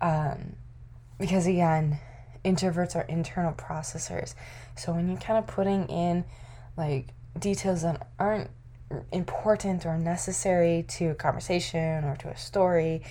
Um, 0.01 0.57
because 1.19 1.47
again, 1.47 1.99
introverts 2.43 2.97
are 2.97 3.03
internal 3.03 3.53
processors. 3.53 4.35
So 4.77 4.95
when 4.95 5.09
you're 5.09 5.19
kind 5.19 5.39
of 5.39 5.47
putting 5.47 5.89
in 5.89 6.25
like 6.75 7.09
details 7.39 7.83
that 7.83 8.09
aren't 8.19 8.49
important 9.13 9.85
or 9.85 9.99
necessary 9.99 10.87
to 10.89 11.09
a 11.09 11.15
conversation 11.15 12.05
or 12.05 12.17
to 12.17 12.29
a 12.29 12.37
story, 12.37 13.03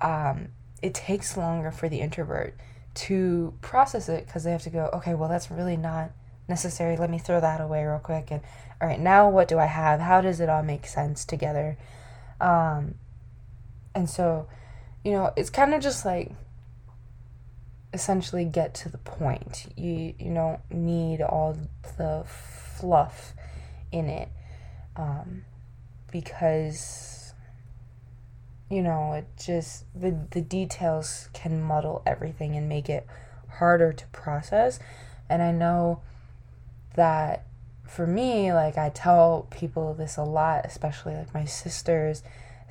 um, 0.00 0.48
it 0.82 0.94
takes 0.94 1.36
longer 1.36 1.70
for 1.70 1.88
the 1.88 2.00
introvert 2.00 2.56
to 2.94 3.54
process 3.60 4.08
it 4.08 4.26
because 4.26 4.44
they 4.44 4.50
have 4.50 4.62
to 4.62 4.70
go, 4.70 4.90
okay, 4.92 5.14
well, 5.14 5.28
that's 5.28 5.50
really 5.50 5.76
not 5.76 6.10
necessary. 6.48 6.96
Let 6.96 7.10
me 7.10 7.18
throw 7.18 7.40
that 7.40 7.60
away 7.60 7.84
real 7.84 7.98
quick. 7.98 8.30
And 8.30 8.42
all 8.80 8.88
right, 8.88 9.00
now 9.00 9.28
what 9.28 9.48
do 9.48 9.58
I 9.58 9.66
have? 9.66 10.00
How 10.00 10.20
does 10.20 10.40
it 10.40 10.48
all 10.48 10.62
make 10.62 10.86
sense 10.86 11.24
together? 11.24 11.78
Um, 12.40 12.96
and 13.94 14.08
so, 14.08 14.48
you 15.04 15.12
know, 15.12 15.32
it's 15.36 15.50
kind 15.50 15.74
of 15.74 15.82
just 15.82 16.04
like 16.04 16.32
essentially 17.92 18.44
get 18.44 18.74
to 18.74 18.88
the 18.88 18.98
point. 18.98 19.66
You 19.76 20.14
you 20.18 20.34
don't 20.34 20.60
need 20.70 21.20
all 21.20 21.56
the 21.98 22.24
fluff 22.78 23.34
in 23.90 24.08
it, 24.08 24.28
um, 24.96 25.44
because 26.10 27.11
you 28.72 28.82
know 28.82 29.12
it 29.12 29.26
just 29.36 29.84
the 29.94 30.16
the 30.30 30.40
details 30.40 31.28
can 31.34 31.60
muddle 31.60 32.02
everything 32.06 32.56
and 32.56 32.70
make 32.70 32.88
it 32.88 33.06
harder 33.58 33.92
to 33.92 34.06
process. 34.06 34.80
And 35.28 35.42
I 35.42 35.52
know 35.52 36.00
that 36.94 37.44
for 37.86 38.06
me, 38.06 38.52
like 38.52 38.78
I 38.78 38.88
tell 38.88 39.46
people 39.50 39.92
this 39.92 40.16
a 40.16 40.22
lot, 40.22 40.64
especially 40.64 41.14
like 41.14 41.34
my 41.34 41.44
sisters. 41.44 42.22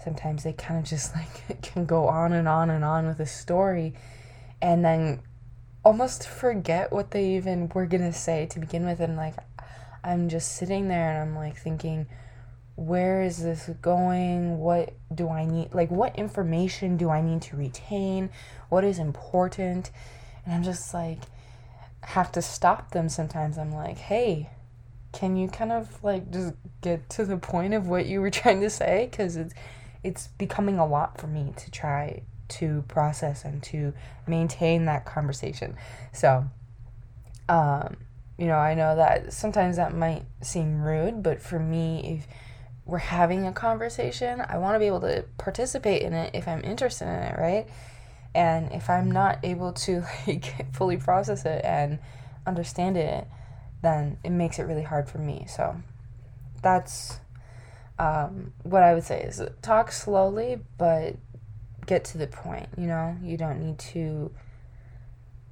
Sometimes 0.03 0.43
they 0.43 0.53
kind 0.53 0.79
of 0.79 0.85
just 0.85 1.15
like 1.49 1.61
can 1.61 1.85
go 1.85 2.07
on 2.07 2.33
and 2.33 2.47
on 2.47 2.71
and 2.71 2.83
on 2.83 3.05
with 3.05 3.19
a 3.19 3.27
story 3.27 3.93
and 4.59 4.83
then 4.83 5.21
almost 5.85 6.27
forget 6.27 6.91
what 6.91 7.11
they 7.11 7.35
even 7.35 7.69
were 7.69 7.85
gonna 7.85 8.13
say 8.13 8.47
to 8.47 8.59
begin 8.59 8.85
with. 8.85 8.99
And 8.99 9.17
like 9.17 9.35
I'm 10.03 10.29
just 10.29 10.53
sitting 10.53 10.87
there 10.87 11.11
and 11.11 11.29
I'm 11.29 11.35
like 11.35 11.57
thinking, 11.57 12.07
where 12.75 13.21
is 13.21 13.43
this 13.43 13.69
going? 13.81 14.59
What 14.59 14.93
do 15.13 15.29
I 15.29 15.45
need? 15.45 15.73
Like, 15.73 15.91
what 15.91 16.17
information 16.17 16.97
do 16.97 17.09
I 17.09 17.21
need 17.21 17.41
to 17.43 17.55
retain? 17.55 18.29
What 18.69 18.83
is 18.83 18.99
important? 18.99 19.91
And 20.45 20.55
I'm 20.55 20.63
just 20.63 20.93
like, 20.93 21.19
have 22.01 22.31
to 22.33 22.41
stop 22.41 22.91
them 22.91 23.09
sometimes. 23.09 23.57
I'm 23.57 23.71
like, 23.71 23.97
hey, 23.97 24.49
can 25.11 25.35
you 25.35 25.47
kind 25.47 25.71
of 25.71 26.03
like 26.03 26.31
just 26.31 26.53
get 26.81 27.09
to 27.11 27.25
the 27.25 27.37
point 27.37 27.73
of 27.73 27.87
what 27.87 28.05
you 28.05 28.21
were 28.21 28.29
trying 28.31 28.61
to 28.61 28.69
say? 28.69 29.07
Because 29.09 29.35
it's 29.35 29.53
it's 30.03 30.27
becoming 30.39 30.79
a 30.79 30.85
lot 30.85 31.19
for 31.19 31.27
me 31.27 31.53
to 31.57 31.69
try 31.69 32.23
to 32.47 32.83
process 32.87 33.45
and 33.45 33.61
to 33.63 33.93
maintain 34.27 34.85
that 34.85 35.05
conversation. 35.05 35.75
So, 36.11 36.45
um, 37.47 37.97
you 38.37 38.47
know, 38.47 38.55
I 38.55 38.73
know 38.73 38.95
that 38.95 39.31
sometimes 39.31 39.75
that 39.77 39.95
might 39.95 40.23
seem 40.41 40.81
rude, 40.81 41.21
but 41.21 41.39
for 41.39 41.59
me, 41.59 42.17
if 42.17 42.27
we're 42.85 42.97
having 42.97 43.45
a 43.45 43.51
conversation, 43.51 44.43
I 44.47 44.57
want 44.57 44.75
to 44.75 44.79
be 44.79 44.87
able 44.87 45.01
to 45.01 45.25
participate 45.37 46.01
in 46.01 46.13
it 46.13 46.31
if 46.33 46.47
I'm 46.47 46.63
interested 46.63 47.05
in 47.05 47.15
it, 47.15 47.37
right? 47.37 47.67
And 48.33 48.71
if 48.71 48.89
I'm 48.89 49.11
not 49.11 49.39
able 49.43 49.73
to 49.73 50.03
like 50.27 50.73
fully 50.73 50.97
process 50.97 51.45
it 51.45 51.63
and 51.63 51.99
understand 52.45 52.97
it, 52.97 53.27
then 53.81 54.17
it 54.23 54.31
makes 54.31 54.59
it 54.59 54.63
really 54.63 54.83
hard 54.83 55.09
for 55.09 55.17
me. 55.17 55.45
So 55.47 55.75
that's 56.61 57.19
um, 57.99 58.53
what 58.63 58.83
I 58.83 58.93
would 58.93 59.03
say 59.03 59.21
is 59.21 59.41
talk 59.61 59.91
slowly, 59.91 60.59
but 60.77 61.15
get 61.85 62.03
to 62.05 62.17
the 62.17 62.27
point. 62.27 62.69
You 62.77 62.87
know, 62.87 63.15
you 63.21 63.37
don't 63.37 63.59
need 63.59 63.79
to 63.79 64.31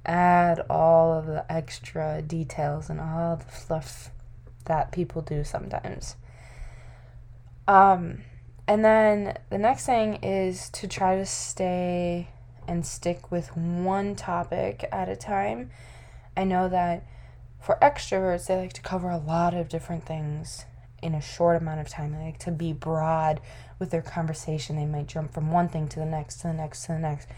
add 0.04 0.60
all 0.70 1.12
of 1.12 1.26
the 1.26 1.50
extra 1.52 2.22
details 2.22 2.88
and 2.90 3.00
all 3.00 3.36
the 3.36 3.44
fluff 3.44 4.10
that 4.64 4.92
people 4.92 5.22
do 5.22 5.44
sometimes. 5.44 6.16
Um, 7.70 8.22
and 8.66 8.84
then 8.84 9.38
the 9.48 9.58
next 9.58 9.86
thing 9.86 10.14
is 10.24 10.70
to 10.70 10.88
try 10.88 11.14
to 11.14 11.24
stay 11.24 12.26
and 12.66 12.84
stick 12.84 13.30
with 13.30 13.56
one 13.56 14.16
topic 14.16 14.88
at 14.90 15.08
a 15.08 15.14
time. 15.14 15.70
I 16.36 16.42
know 16.42 16.68
that 16.68 17.06
for 17.60 17.78
extroverts, 17.80 18.48
they 18.48 18.56
like 18.56 18.72
to 18.72 18.80
cover 18.80 19.08
a 19.08 19.18
lot 19.18 19.54
of 19.54 19.68
different 19.68 20.04
things 20.04 20.64
in 21.00 21.14
a 21.14 21.20
short 21.20 21.62
amount 21.62 21.80
of 21.80 21.88
time. 21.88 22.10
They 22.10 22.24
like 22.24 22.40
to 22.40 22.50
be 22.50 22.72
broad 22.72 23.40
with 23.78 23.90
their 23.92 24.02
conversation. 24.02 24.74
They 24.74 24.84
might 24.84 25.06
jump 25.06 25.32
from 25.32 25.52
one 25.52 25.68
thing 25.68 25.86
to 25.90 26.00
the 26.00 26.06
next, 26.06 26.38
to 26.38 26.48
the 26.48 26.54
next, 26.54 26.86
to 26.86 26.92
the 26.94 26.98
next, 26.98 27.28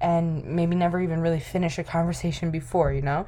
and 0.00 0.46
maybe 0.46 0.76
never 0.76 0.98
even 0.98 1.20
really 1.20 1.40
finish 1.40 1.78
a 1.78 1.84
conversation 1.84 2.50
before, 2.50 2.90
you 2.90 3.02
know? 3.02 3.26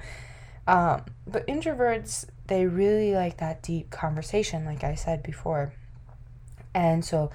Um, 0.66 1.04
but 1.26 1.46
introverts, 1.48 2.24
they 2.46 2.64
really 2.64 3.14
like 3.14 3.36
that 3.36 3.62
deep 3.62 3.90
conversation, 3.90 4.64
like 4.64 4.84
I 4.84 4.94
said 4.94 5.22
before. 5.22 5.74
And 6.76 7.02
so, 7.02 7.30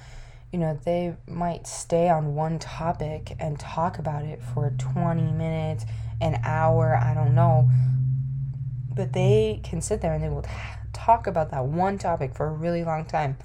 you 0.54 0.60
know, 0.60 0.80
they 0.86 1.16
might 1.28 1.66
stay 1.66 2.10
on 2.10 2.36
one 2.36 2.60
topic 2.60 3.36
and 3.40 3.60
talk 3.60 3.98
about 3.98 4.24
it 4.24 4.40
for 4.54 4.72
20 4.78 5.24
minutes, 5.32 5.84
an 6.22 6.40
hour, 6.44 6.96
I 6.96 7.16
don't 7.16 7.34
know. 7.34 7.68
But 8.96 9.14
they 9.14 9.60
can 9.64 9.82
sit 9.82 10.00
there 10.02 10.14
and 10.14 10.24
they 10.24 10.30
will 10.30 10.46
talk 10.94 11.26
about 11.26 11.50
that 11.52 11.66
one 11.66 11.98
topic 11.98 12.36
for 12.36 12.46
a 12.46 12.52
really 12.52 12.84
long 12.84 13.04
time. 13.06 13.36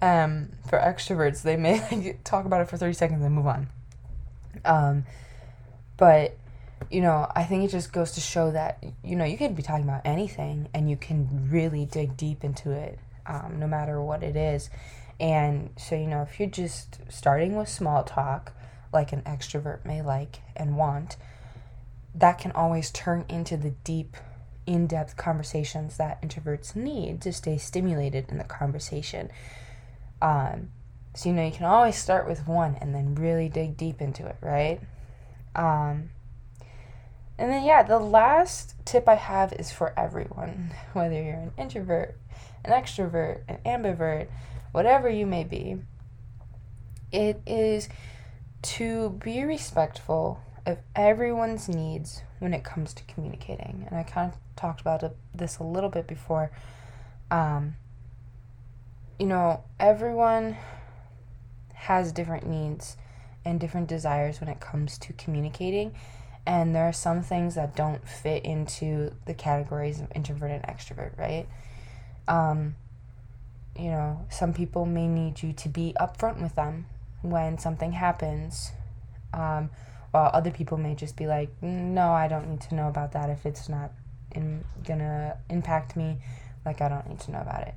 Um, 0.00 0.50
for 0.68 0.78
extroverts, 0.78 1.42
they 1.42 1.56
may 1.56 1.80
like, 1.90 2.22
talk 2.22 2.46
about 2.46 2.60
it 2.60 2.68
for 2.70 2.76
30 2.76 2.92
seconds 2.92 3.24
and 3.24 3.34
move 3.34 3.48
on. 3.48 3.68
Um, 4.64 5.04
but, 5.96 6.36
you 6.92 7.00
know, 7.00 7.26
I 7.34 7.42
think 7.42 7.64
it 7.64 7.72
just 7.72 7.92
goes 7.92 8.12
to 8.12 8.20
show 8.20 8.52
that, 8.52 8.84
you 9.02 9.16
know, 9.16 9.24
you 9.24 9.36
can 9.36 9.54
be 9.54 9.64
talking 9.64 9.84
about 9.84 10.02
anything 10.04 10.68
and 10.72 10.88
you 10.88 10.96
can 10.96 11.48
really 11.50 11.86
dig 11.86 12.16
deep 12.16 12.44
into 12.44 12.70
it, 12.70 13.00
um, 13.26 13.56
no 13.58 13.66
matter 13.66 14.00
what 14.00 14.22
it 14.22 14.36
is. 14.36 14.70
And 15.20 15.70
so, 15.76 15.94
you 15.94 16.06
know, 16.06 16.22
if 16.22 16.38
you're 16.38 16.48
just 16.48 16.98
starting 17.08 17.56
with 17.56 17.68
small 17.68 18.02
talk, 18.02 18.52
like 18.92 19.12
an 19.12 19.22
extrovert 19.22 19.84
may 19.84 20.02
like 20.02 20.40
and 20.56 20.76
want, 20.76 21.16
that 22.14 22.38
can 22.38 22.52
always 22.52 22.90
turn 22.90 23.24
into 23.28 23.56
the 23.56 23.70
deep 23.70 24.16
in 24.66 24.86
depth 24.86 25.16
conversations 25.16 25.96
that 25.96 26.22
introverts 26.22 26.74
need 26.74 27.20
to 27.20 27.32
stay 27.32 27.58
stimulated 27.58 28.26
in 28.30 28.38
the 28.38 28.44
conversation. 28.44 29.30
Um, 30.22 30.70
so, 31.14 31.28
you 31.28 31.34
know, 31.34 31.44
you 31.44 31.52
can 31.52 31.66
always 31.66 31.96
start 31.96 32.26
with 32.26 32.46
one 32.48 32.76
and 32.80 32.94
then 32.94 33.14
really 33.14 33.48
dig 33.48 33.76
deep 33.76 34.00
into 34.00 34.26
it, 34.26 34.36
right? 34.40 34.80
Um, 35.54 36.10
and 37.38 37.50
then, 37.50 37.64
yeah, 37.64 37.82
the 37.82 37.98
last 37.98 38.74
tip 38.84 39.08
I 39.08 39.14
have 39.16 39.52
is 39.52 39.70
for 39.70 39.92
everyone, 39.98 40.72
whether 40.92 41.20
you're 41.20 41.34
an 41.34 41.52
introvert, 41.58 42.16
an 42.64 42.72
extrovert, 42.72 43.42
an 43.48 43.58
ambivert, 43.66 44.28
whatever 44.74 45.08
you 45.08 45.24
may 45.24 45.44
be. 45.44 45.76
It 47.12 47.40
is 47.46 47.88
to 48.62 49.10
be 49.22 49.44
respectful 49.44 50.40
of 50.66 50.78
everyone's 50.96 51.68
needs 51.68 52.22
when 52.40 52.52
it 52.52 52.64
comes 52.64 52.92
to 52.94 53.04
communicating. 53.04 53.84
And 53.86 53.96
I 53.96 54.02
kind 54.02 54.32
of 54.32 54.38
talked 54.56 54.80
about 54.80 55.04
this 55.32 55.58
a 55.58 55.62
little 55.62 55.90
bit 55.90 56.08
before. 56.08 56.50
Um, 57.30 57.76
you 59.16 59.26
know, 59.26 59.62
everyone 59.78 60.56
has 61.74 62.10
different 62.10 62.44
needs 62.44 62.96
and 63.44 63.60
different 63.60 63.86
desires 63.86 64.40
when 64.40 64.48
it 64.48 64.58
comes 64.58 64.98
to 64.98 65.12
communicating. 65.12 65.94
And 66.46 66.74
there 66.74 66.88
are 66.88 66.92
some 66.92 67.22
things 67.22 67.54
that 67.54 67.76
don't 67.76 68.06
fit 68.08 68.44
into 68.44 69.12
the 69.26 69.34
categories 69.34 70.00
of 70.00 70.10
introvert 70.16 70.50
and 70.50 70.64
extrovert, 70.64 71.16
right? 71.16 71.46
Um, 72.26 72.74
you 73.78 73.90
know, 73.90 74.24
some 74.30 74.52
people 74.52 74.86
may 74.86 75.08
need 75.08 75.42
you 75.42 75.52
to 75.52 75.68
be 75.68 75.94
upfront 76.00 76.40
with 76.40 76.54
them 76.54 76.86
when 77.22 77.58
something 77.58 77.92
happens. 77.92 78.72
Um, 79.32 79.70
while 80.10 80.30
other 80.32 80.52
people 80.52 80.78
may 80.78 80.94
just 80.94 81.16
be 81.16 81.26
like, 81.26 81.50
no, 81.60 82.12
I 82.12 82.28
don't 82.28 82.48
need 82.48 82.60
to 82.62 82.74
know 82.74 82.88
about 82.88 83.12
that 83.12 83.30
if 83.30 83.44
it's 83.46 83.68
not 83.68 83.90
in, 84.30 84.64
gonna 84.86 85.38
impact 85.50 85.96
me. 85.96 86.18
Like, 86.64 86.80
I 86.80 86.88
don't 86.88 87.08
need 87.08 87.20
to 87.20 87.32
know 87.32 87.40
about 87.40 87.62
it. 87.62 87.74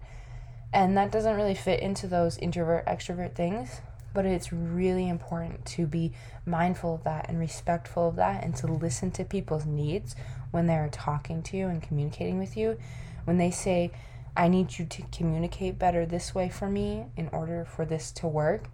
And 0.72 0.96
that 0.98 1.12
doesn't 1.12 1.36
really 1.36 1.56
fit 1.56 1.80
into 1.80 2.08
those 2.08 2.38
introvert 2.38 2.86
extrovert 2.86 3.34
things, 3.34 3.82
but 4.14 4.26
it's 4.26 4.54
really 4.54 5.10
important 5.10 5.66
to 5.66 5.88
be 5.88 6.12
mindful 6.46 6.96
of 6.96 7.04
that 7.06 7.28
and 7.30 7.40
respectful 7.40 8.10
of 8.10 8.18
that 8.18 8.44
and 8.44 8.56
to 8.58 8.68
listen 8.68 9.10
to 9.12 9.24
people's 9.24 9.66
needs 9.66 10.16
when 10.52 10.68
they're 10.68 10.90
talking 10.92 11.42
to 11.44 11.58
you 11.58 11.68
and 11.68 11.82
communicating 11.82 12.38
with 12.38 12.56
you. 12.56 12.78
When 13.26 13.38
they 13.38 13.52
say, 13.52 13.92
I 14.38 14.48
need 14.48 14.78
you 14.78 14.86
to 14.86 15.02
communicate 15.12 15.78
better 15.80 16.06
this 16.06 16.34
way 16.34 16.48
for 16.48 16.70
me 16.70 17.08
in 17.18 17.28
order 17.34 17.66
for 17.66 17.86
this 17.86 18.12
to 18.14 18.28
work. 18.28 18.70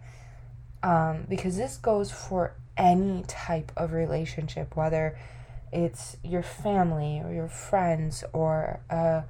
Um, 0.83 1.25
because 1.29 1.55
this 1.55 1.77
goes 1.77 2.11
for 2.11 2.55
any 2.75 3.23
type 3.27 3.71
of 3.77 3.93
relationship, 3.93 4.75
whether 4.75 5.17
it's 5.71 6.17
your 6.23 6.43
family 6.43 7.21
or 7.23 7.33
your 7.33 7.47
friends 7.47 8.23
or 8.33 8.81
uh, 8.89 9.21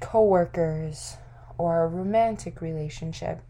co-workers 0.00 1.16
or 1.56 1.84
a 1.84 1.88
romantic 1.88 2.60
relationship 2.60 3.40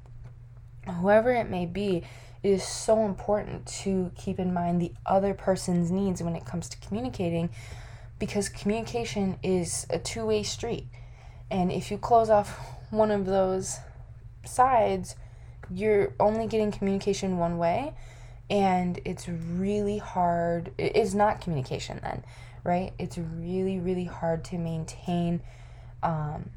whoever 1.00 1.32
it 1.32 1.48
may 1.48 1.66
be 1.66 2.02
it 2.42 2.48
is 2.48 2.64
so 2.64 3.04
important 3.04 3.64
to 3.66 4.11
keep 4.16 4.38
in 4.38 4.52
mind 4.52 4.80
the 4.80 4.92
other 5.06 5.32
person's 5.32 5.90
needs 5.90 6.22
when 6.22 6.35
it 6.35 6.44
comes 6.44 6.68
to 6.68 6.76
communicating 6.78 7.48
because 8.18 8.48
communication 8.48 9.38
is 9.42 9.87
a 9.90 9.98
two-way 9.98 10.42
street 10.42 10.87
and 11.52 11.70
if 11.70 11.90
you 11.90 11.98
close 11.98 12.28
off 12.28 12.58
one 12.90 13.12
of 13.12 13.26
those 13.26 13.78
sides 14.44 15.14
you're 15.70 16.12
only 16.18 16.48
getting 16.48 16.72
communication 16.72 17.38
one 17.38 17.56
way 17.58 17.94
and 18.50 18.98
it's 19.04 19.28
really 19.28 19.98
hard 19.98 20.72
it's 20.76 21.14
not 21.14 21.40
communication 21.40 22.00
then 22.02 22.24
right? 22.64 22.92
It's 22.98 23.18
really 23.18 23.78
really 23.78 24.04
hard 24.04 24.44
to 24.46 24.58
maintain 24.58 25.40
um, 26.02 26.50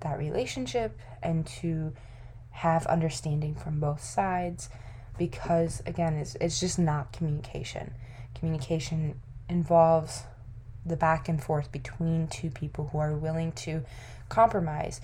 that 0.00 0.18
relationship 0.18 0.98
and 1.22 1.46
to 1.60 1.92
have 2.50 2.86
understanding 2.86 3.54
from 3.54 3.80
both 3.80 4.02
sides 4.02 4.68
because 5.18 5.82
again 5.86 6.14
it's, 6.14 6.34
it's 6.36 6.60
just 6.60 6.78
not 6.78 7.12
communication. 7.12 7.92
Communication 8.34 9.20
involves 9.48 10.22
the 10.88 10.96
back 10.96 11.28
and 11.28 11.42
forth 11.42 11.70
between 11.70 12.26
two 12.28 12.50
people 12.50 12.88
who 12.92 12.98
are 12.98 13.14
willing 13.14 13.52
to 13.52 13.84
compromise 14.28 15.00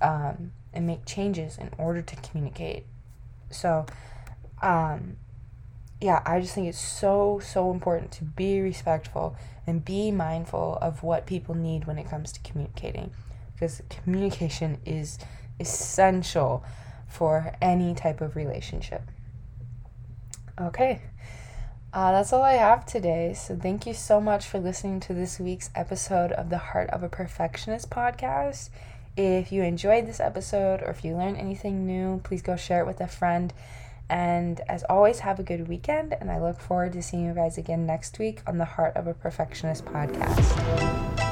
um, 0.00 0.52
and 0.72 0.86
make 0.86 1.04
changes 1.04 1.58
in 1.58 1.70
order 1.78 2.02
to 2.02 2.16
communicate 2.16 2.84
so 3.50 3.86
um, 4.62 5.16
yeah, 6.00 6.22
I 6.24 6.40
just 6.40 6.54
think 6.54 6.68
it's 6.68 6.78
so, 6.78 7.40
so 7.42 7.70
important 7.72 8.12
to 8.12 8.24
be 8.24 8.60
respectful 8.60 9.36
and 9.66 9.84
be 9.84 10.10
mindful 10.10 10.78
of 10.80 11.02
what 11.02 11.26
people 11.26 11.54
need 11.54 11.86
when 11.86 11.98
it 11.98 12.08
comes 12.08 12.32
to 12.32 12.40
communicating. 12.40 13.10
Because 13.52 13.82
communication 13.90 14.78
is 14.84 15.18
essential 15.58 16.64
for 17.08 17.52
any 17.60 17.94
type 17.94 18.20
of 18.20 18.36
relationship. 18.36 19.02
Okay, 20.60 21.02
uh, 21.92 22.12
that's 22.12 22.32
all 22.32 22.42
I 22.42 22.54
have 22.54 22.84
today. 22.84 23.34
So, 23.34 23.56
thank 23.56 23.86
you 23.86 23.94
so 23.94 24.20
much 24.20 24.46
for 24.46 24.58
listening 24.58 25.00
to 25.00 25.14
this 25.14 25.40
week's 25.40 25.70
episode 25.74 26.32
of 26.32 26.50
the 26.50 26.58
Heart 26.58 26.90
of 26.90 27.02
a 27.02 27.08
Perfectionist 27.08 27.90
podcast. 27.90 28.70
If 29.16 29.50
you 29.50 29.62
enjoyed 29.62 30.06
this 30.06 30.20
episode 30.20 30.82
or 30.82 30.90
if 30.90 31.04
you 31.04 31.16
learned 31.16 31.38
anything 31.38 31.86
new, 31.86 32.20
please 32.22 32.42
go 32.42 32.56
share 32.56 32.80
it 32.80 32.86
with 32.86 33.00
a 33.00 33.08
friend. 33.08 33.52
And 34.08 34.60
as 34.68 34.84
always, 34.84 35.20
have 35.20 35.38
a 35.38 35.42
good 35.42 35.68
weekend. 35.68 36.14
And 36.18 36.30
I 36.30 36.40
look 36.40 36.60
forward 36.60 36.92
to 36.92 37.02
seeing 37.02 37.26
you 37.26 37.34
guys 37.34 37.58
again 37.58 37.84
next 37.84 38.18
week 38.18 38.42
on 38.46 38.58
the 38.58 38.64
Heart 38.64 38.96
of 38.96 39.06
a 39.06 39.14
Perfectionist 39.14 39.84
podcast. 39.84 41.27